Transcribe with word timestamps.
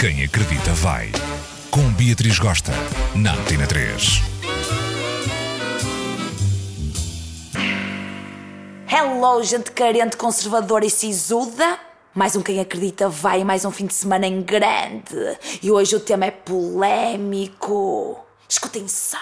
Quem 0.00 0.24
acredita 0.24 0.72
vai. 0.72 1.12
Com 1.70 1.92
Beatriz 1.92 2.38
Gosta, 2.38 2.72
na 3.14 3.34
Antena 3.34 3.66
3. 3.66 4.22
Hello, 8.90 9.42
gente 9.42 9.70
carente, 9.72 10.16
conservadora 10.16 10.86
e 10.86 10.90
sisuda. 10.90 11.78
Mais 12.14 12.34
um 12.34 12.40
Quem 12.40 12.60
Acredita 12.60 13.10
vai, 13.10 13.44
mais 13.44 13.66
um 13.66 13.70
fim 13.70 13.84
de 13.84 13.92
semana 13.92 14.26
em 14.26 14.40
grande. 14.40 15.38
E 15.62 15.70
hoje 15.70 15.94
o 15.96 16.00
tema 16.00 16.24
é 16.24 16.30
polémico. 16.30 18.18
Escutem 18.48 18.88
só. 18.88 19.18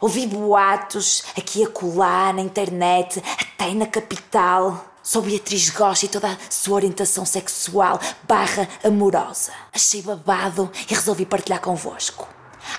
Ouvi 0.00 0.24
boatos 0.28 1.24
aqui 1.36 1.64
a 1.64 1.68
colar 1.68 2.32
na 2.32 2.42
internet, 2.42 3.20
até 3.40 3.74
na 3.74 3.86
capital. 3.86 4.95
Sou 5.06 5.22
Beatriz 5.22 5.70
Gosta 5.70 6.04
e 6.04 6.08
toda 6.08 6.32
a 6.32 6.36
sua 6.50 6.74
orientação 6.74 7.24
sexual 7.24 8.00
barra 8.24 8.68
amorosa. 8.82 9.52
Achei 9.72 10.02
babado 10.02 10.68
e 10.90 10.92
resolvi 10.92 11.24
partilhar 11.24 11.60
convosco. 11.60 12.26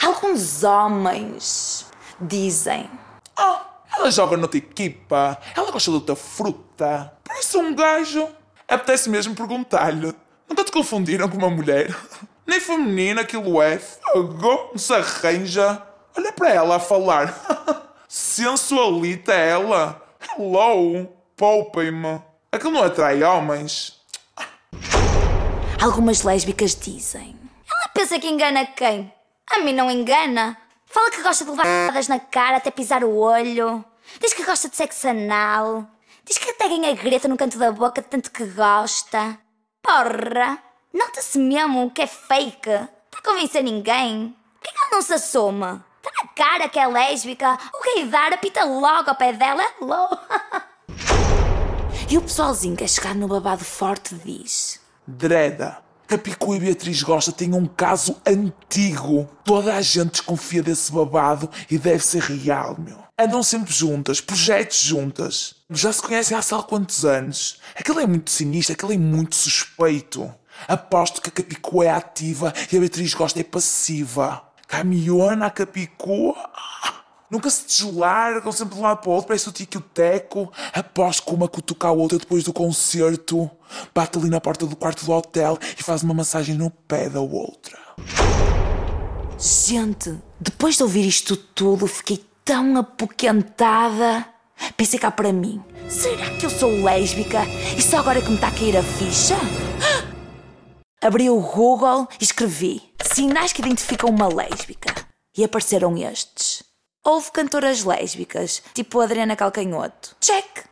Alguns 0.06 0.62
homens 0.62 1.86
dizem 2.20 2.90
Ah, 3.34 3.66
ela 3.96 4.12
joga 4.12 4.36
noutra 4.36 4.58
equipa, 4.58 5.38
ela 5.56 5.72
gosta 5.72 5.90
de 5.90 5.96
outra 5.96 6.18
fruta. 6.18 7.14
Parece 7.24 7.56
um 7.56 7.74
gajo. 7.74 8.28
Apetece 8.68 9.10
mesmo 9.10 9.34
perguntar-lhe. 9.34 10.14
Nunca 10.50 10.66
te 10.66 10.72
confundiram 10.74 11.30
com 11.30 11.38
uma 11.38 11.50
mulher? 11.50 11.96
Nem 12.46 12.60
feminina 12.60 13.22
aquilo 13.22 13.62
é. 13.62 13.78
Fogo, 13.78 14.74
se 14.76 14.94
arranja. 14.94 15.82
Olha 16.18 16.34
para 16.34 16.50
ela 16.50 16.76
a 16.76 16.80
falar. 16.80 17.34
Sensualita 18.06 19.32
ela. 19.32 20.02
Hello, 20.38 21.08
poupem-me. 21.38 22.20
Aquilo 22.52 22.72
não 22.72 22.84
atrai 22.84 23.24
homens. 23.24 24.02
Algumas 25.82 26.24
lésbicas 26.24 26.76
dizem 26.76 27.38
Ela 27.70 27.88
pensa 27.94 28.20
que 28.20 28.28
engana 28.28 28.66
quem? 28.66 29.14
A 29.52 29.60
mim 29.60 29.74
não 29.74 29.90
engana. 29.90 30.58
Fala 30.88 31.12
que 31.12 31.22
gosta 31.22 31.46
de 31.46 31.52
levar 31.52 31.94
na 32.10 32.20
cara 32.20 32.58
até 32.58 32.72
pisar 32.72 33.04
o 33.04 33.16
olho. 33.16 33.86
Diz 34.20 34.34
que 34.34 34.44
gosta 34.44 34.68
de 34.68 34.76
sexo 34.76 35.08
anal. 35.08 35.86
Diz 36.26 36.38
que 36.38 36.50
até 36.50 36.68
ganha 36.68 36.94
greta 36.96 37.28
no 37.28 37.38
canto 37.38 37.58
da 37.58 37.72
boca 37.72 38.02
de 38.02 38.08
tanto 38.08 38.32
que 38.32 38.46
gosta. 38.46 39.38
Porra! 39.82 40.58
Nota-se 40.94 41.38
mesmo 41.38 41.92
que 41.92 42.02
é 42.02 42.08
fake. 42.08 42.90
Para 43.12 43.22
convencer 43.24 43.64
ninguém. 43.64 44.36
Por 44.60 44.72
que 44.72 44.78
ela 44.78 44.92
não 44.92 45.02
se 45.02 45.14
assume? 45.14 45.82
Está 45.98 46.24
na 46.24 46.30
cara 46.30 46.70
que 46.70 46.80
é 46.80 46.88
lésbica. 46.88 47.58
O 47.74 47.84
gaydar 47.84 48.34
apita 48.34 48.64
logo 48.66 49.10
ao 49.10 49.16
pé 49.16 49.34
dela. 49.34 49.64
Hello. 49.80 50.10
E 52.10 52.18
o 52.18 52.22
pessoalzinho 52.22 52.78
que 52.78 52.86
é 52.86 52.88
chegar 52.88 53.14
no 53.14 53.28
babado 53.28 53.66
forte 53.66 54.16
diz 54.16 54.80
Dreda. 55.06 55.80
Capicua 56.08 56.56
e 56.56 56.60
Beatriz 56.62 57.04
Gosta 57.04 57.34
têm 57.34 57.54
um 57.54 57.66
caso 57.66 58.16
antigo. 58.26 59.30
Toda 59.44 59.76
a 59.76 59.82
gente 59.82 60.12
desconfia 60.12 60.64
desse 60.64 60.90
babado 60.90 61.50
e 61.70 61.78
deve 61.78 62.02
ser 62.02 62.22
real, 62.22 62.78
meu. 62.80 62.98
Andam 63.20 63.44
sempre 63.44 63.74
juntas, 63.74 64.22
projetos 64.22 64.80
juntas. 64.80 65.56
Já 65.70 65.92
se 65.92 66.02
conhecem 66.02 66.38
há 66.38 66.42
sei 66.42 66.58
quantos 66.60 67.04
anos. 67.04 67.60
Aquele 67.76 68.04
é 68.04 68.08
muito 68.08 68.32
sinistro, 68.32 68.74
aquele 68.74 68.94
é 68.94 68.98
muito 68.98 69.36
suspeito. 69.36 70.34
Aposto 70.66 71.22
que 71.22 71.28
a 71.28 71.32
Capicua 71.32 71.86
é 71.86 71.90
ativa 71.90 72.54
e 72.72 72.78
a 72.78 72.80
Beatriz 72.80 73.14
Gosta 73.14 73.42
é 73.42 73.44
passiva. 73.44 74.44
Caminhona 74.66 75.48
a 75.48 75.50
Capicua. 75.50 76.36
Nunca 77.30 77.50
se 77.50 77.68
deslargam 77.68 78.52
sempre 78.54 78.76
de 78.76 78.80
um 78.80 78.84
lado 78.84 79.02
para 79.02 79.10
o 79.10 79.14
outro, 79.14 79.28
parece 79.28 79.50
o 79.50 79.52
Tico 79.52 79.82
Teco. 79.82 80.50
Aposto 80.74 81.26
que 81.26 81.34
uma 81.34 81.50
cutuca 81.50 81.90
a 81.90 81.92
outra 81.92 82.18
depois 82.18 82.44
do 82.44 82.54
concerto. 82.54 83.52
Bate 83.94 84.18
ali 84.18 84.30
na 84.30 84.40
porta 84.40 84.66
do 84.66 84.78
quarto 84.78 85.06
do 85.06 85.12
hotel 85.12 85.58
e 85.78 85.84
faz 85.84 86.04
uma 86.04 86.14
massagem 86.14 86.56
no 86.56 86.72
pé 86.72 87.10
da 87.10 87.20
outra. 87.20 87.78
Gente, 89.38 90.18
depois 90.40 90.78
de 90.78 90.84
ouvir 90.84 91.06
isto 91.06 91.36
tudo, 91.36 91.86
fiquei 91.86 92.24
tão 92.46 92.78
apoquentada. 92.78 94.26
Pensei 94.78 94.98
cá 94.98 95.12
para 95.12 95.34
mim: 95.34 95.62
será 95.90 96.30
que 96.38 96.46
eu 96.46 96.50
sou 96.50 96.82
lésbica 96.82 97.42
e 97.78 97.82
só 97.82 97.98
agora 97.98 98.22
que 98.22 98.30
me 98.30 98.36
está 98.36 98.48
a 98.48 98.52
cair 98.52 98.78
a 98.78 98.84
ficha? 98.84 99.36
Abri 101.04 101.30
o 101.30 101.42
Google 101.42 102.08
e 102.22 102.24
escrevi 102.24 102.82
sinais 103.04 103.52
que 103.52 103.62
identificam 103.62 104.10
uma 104.10 104.28
lésbica. 104.34 104.96
E 105.38 105.44
apareceram 105.44 105.96
estes. 105.98 106.37
Houve 107.10 107.32
cantoras 107.32 107.86
lésbicas, 107.86 108.62
tipo 108.74 109.00
Adriana 109.00 109.34
Calcanhoto. 109.34 110.14
Check. 110.20 110.66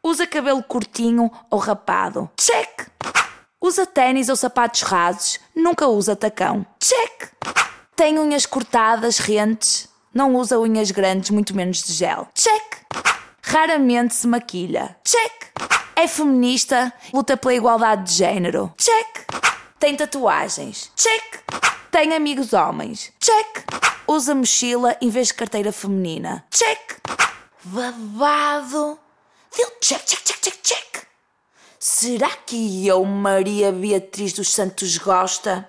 Usa 0.00 0.28
cabelo 0.28 0.62
curtinho 0.62 1.28
ou 1.50 1.58
rapado. 1.58 2.30
Check. 2.38 2.86
Usa 3.60 3.84
ténis 3.84 4.28
ou 4.28 4.36
sapatos 4.36 4.82
rasos. 4.82 5.40
Nunca 5.56 5.88
usa 5.88 6.14
tacão. 6.14 6.64
Check. 6.80 7.32
Tem 7.96 8.16
unhas 8.16 8.46
cortadas, 8.46 9.18
rentes. 9.18 9.88
Não 10.14 10.36
usa 10.36 10.56
unhas 10.56 10.92
grandes, 10.92 11.30
muito 11.30 11.52
menos 11.52 11.82
de 11.82 11.94
gel. 11.94 12.28
Check. 12.32 12.76
Raramente 13.42 14.14
se 14.14 14.28
maquilha. 14.28 14.96
Check. 15.04 15.50
É 15.96 16.06
feminista, 16.06 16.92
luta 17.12 17.36
pela 17.36 17.54
igualdade 17.54 18.04
de 18.04 18.12
género. 18.18 18.72
Check. 18.78 19.26
Tem 19.80 19.96
tatuagens. 19.96 20.92
Check. 20.94 21.40
Tem 21.90 22.14
amigos 22.14 22.52
homens. 22.52 23.12
Check. 23.18 23.81
Usa 24.06 24.34
mochila 24.34 24.96
em 25.00 25.08
vez 25.08 25.28
de 25.28 25.34
carteira 25.34 25.72
feminina. 25.72 26.44
Check. 26.50 27.00
Babado. 27.64 28.98
Deu 29.56 29.70
check, 29.80 30.04
check, 30.04 30.22
check, 30.24 30.40
check, 30.40 30.58
check. 30.62 31.06
Será 31.78 32.30
que 32.30 32.86
eu, 32.86 33.04
Maria 33.04 33.70
Beatriz 33.72 34.32
dos 34.32 34.52
Santos 34.52 34.98
Gosta, 34.98 35.68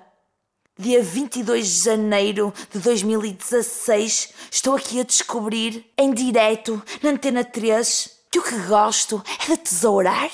dia 0.78 1.04
22 1.04 1.68
de 1.68 1.84
janeiro 1.84 2.54
de 2.72 2.80
2016, 2.80 4.34
estou 4.52 4.76
aqui 4.76 5.00
a 5.00 5.04
descobrir, 5.04 5.86
em 5.98 6.14
direto, 6.14 6.82
na 7.02 7.12
Antena 7.12 7.44
3, 7.44 8.10
que 8.32 8.40
o 8.40 8.44
que 8.44 8.58
gosto 8.68 9.24
é 9.44 9.52
de 9.52 9.58
tesourar? 9.58 10.32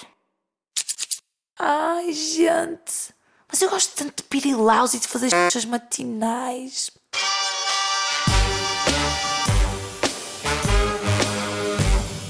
Ai, 1.57 2.13
gente, 2.13 3.13
mas 3.49 3.61
eu 3.61 3.69
gosto 3.69 3.95
tanto 3.95 4.21
de 4.21 4.29
pirilaus 4.29 4.93
e 4.93 4.99
de 4.99 5.07
fazer 5.07 5.29
as 5.33 5.65
matinais. 5.65 6.91